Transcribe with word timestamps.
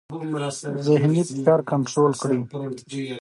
ذهني 0.87 1.21
فشار 1.29 1.59
کنټرول 1.71 2.11
کړئ. 2.21 2.39